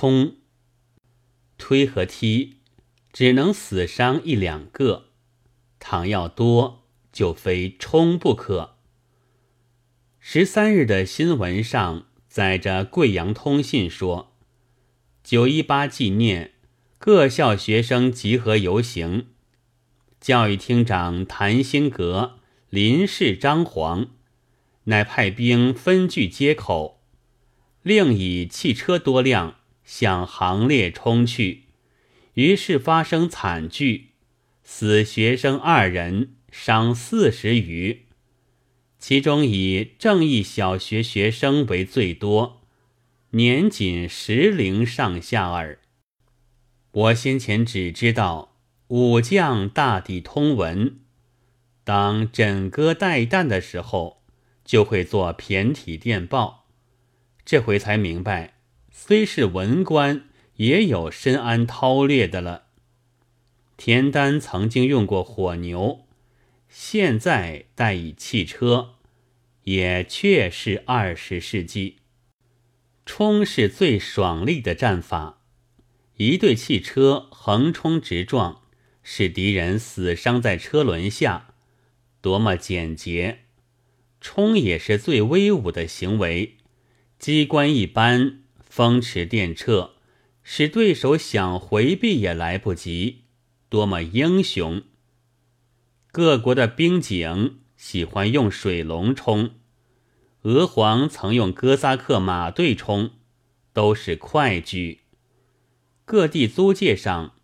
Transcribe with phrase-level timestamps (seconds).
[0.00, 0.36] 冲。
[1.56, 2.58] 推和踢
[3.12, 5.08] 只能死伤一两个，
[5.80, 8.76] 倘要多，就非冲不可。
[10.20, 14.36] 十三日的新闻上载着贵阳通信说，
[15.24, 16.52] 九一八纪念，
[16.98, 19.26] 各校学生集合游行。
[20.20, 22.38] 教育厅长谭兴阁
[22.70, 24.10] 临事张皇，
[24.84, 27.02] 乃派兵分据街口，
[27.82, 29.56] 另以汽车多辆
[29.88, 31.62] 向行列冲去。
[32.34, 34.10] 于是发生惨剧，
[34.62, 38.02] 死学生二人，伤四十余，
[38.98, 42.60] 其中以正义小学学生为最多，
[43.30, 45.78] 年仅十龄上下耳。
[46.90, 48.56] 我先前只知道。
[48.88, 51.00] 武将大抵通文，
[51.84, 54.22] 当枕戈待旦的时候，
[54.64, 56.66] 就会做骈体电报。
[57.44, 58.57] 这回才明白，
[59.00, 60.24] 虽是文官，
[60.56, 62.64] 也有深谙韬略的了。
[63.76, 66.00] 田丹曾经用过火牛，
[66.68, 68.96] 现在代以汽车，
[69.62, 71.98] 也确是二十世纪。
[73.06, 75.42] 冲是最爽利的战法，
[76.16, 78.62] 一队汽车横冲直撞。
[79.04, 81.54] 使敌人死伤在车轮下，
[82.20, 83.44] 多么简洁！
[84.20, 86.56] 冲也是最威武的行为，
[87.18, 88.40] 机关一般，
[88.78, 89.90] 风驰电掣，
[90.44, 93.24] 使对手想回避也来不及，
[93.68, 94.82] 多么英雄！
[96.12, 99.50] 各国的兵警喜欢用水龙冲，
[100.42, 103.10] 俄皇曾用哥萨克马队冲，
[103.72, 105.00] 都是快举。
[106.04, 107.34] 各地租界上。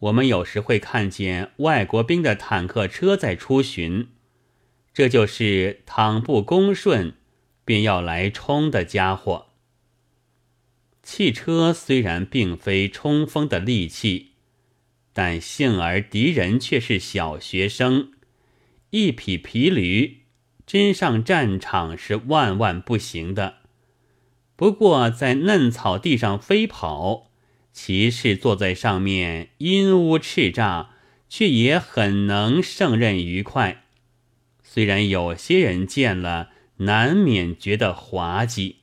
[0.00, 4.08] 我们有时会看见外国兵的坦克车在出巡，
[4.92, 7.14] 这就是倘不恭顺，
[7.64, 9.51] 便要来冲的家伙。
[11.02, 14.32] 汽车虽然并非冲锋的利器，
[15.12, 18.12] 但幸而敌人却是小学生，
[18.90, 20.22] 一匹皮驴
[20.64, 23.56] 真上战场是万万不行的。
[24.54, 27.28] 不过在嫩草地上飞跑。
[27.74, 30.88] 骑士坐在上面，阴污叱咤，
[31.30, 33.84] 却也很能胜任愉快。
[34.62, 38.81] 虽然有些人见了，难免觉得滑稽。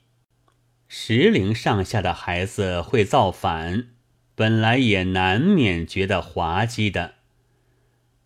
[0.91, 3.89] 十龄上下的孩子会造反，
[4.33, 7.13] 本来也难免觉得滑稽的。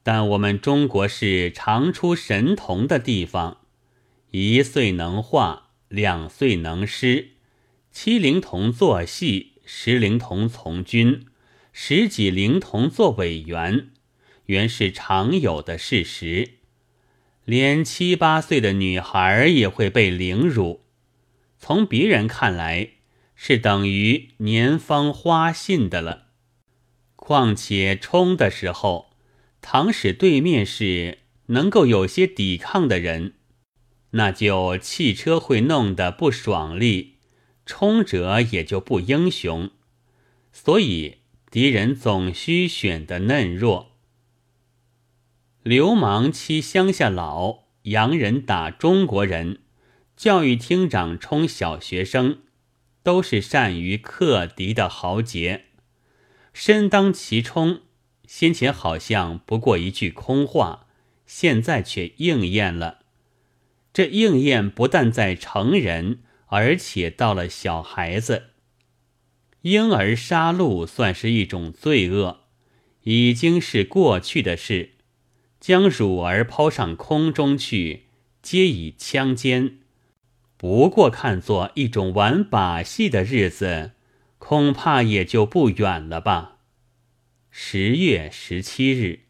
[0.02, 3.58] 但我们中国是常出神童的地方，
[4.32, 7.32] 一岁能画，两岁能诗，
[7.92, 9.52] 七龄童做戏。
[9.66, 11.26] 十龄童从军，
[11.72, 13.88] 十几龄童做委员，
[14.48, 16.56] 原是常有的事实。
[17.46, 20.82] 连七八岁的女孩也会被凌辱，
[21.66, 22.90] 从别人看来
[23.36, 26.26] 是等于年方花信的了。
[27.16, 29.12] 况且冲的时候，
[29.62, 33.36] 倘使对面是能够有些抵抗的人，
[34.10, 37.20] 那就汽车会弄得不爽利。
[37.66, 39.72] 冲者也就不英雄，
[40.52, 41.20] 所以
[41.50, 43.94] 敌人总需选的嫩弱。
[45.62, 49.63] 流氓欺乡下老，洋人打中国人，
[50.24, 52.44] 教育厅长冲小学生，
[53.04, 55.66] 都是善于克敌的豪杰。
[56.54, 57.82] 身当其冲，
[58.26, 60.88] 先前好像不过一句空话，
[61.26, 63.00] 现在却应验了。
[63.92, 66.22] 这应验不但在成人。
[66.46, 68.52] 而且到了小孩子，
[69.64, 72.46] 婴儿杀戮算是一种罪恶，
[73.02, 74.92] 已经是过去的事。
[75.60, 78.04] 将乳儿抛上空中去，
[78.42, 79.80] 皆以枪尖，
[80.58, 83.92] 不过看作一种玩把戏的日子，
[84.38, 86.58] 恐怕也就不远了吧。
[87.50, 89.22] 十月十七日。